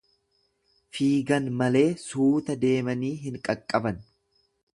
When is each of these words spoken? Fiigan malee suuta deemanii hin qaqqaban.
Fiigan 0.97 1.49
malee 1.59 1.85
suuta 2.05 2.57
deemanii 2.65 3.13
hin 3.27 3.39
qaqqaban. 3.49 4.03